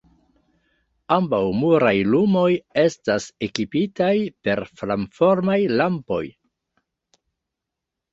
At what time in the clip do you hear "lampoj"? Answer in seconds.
5.83-6.23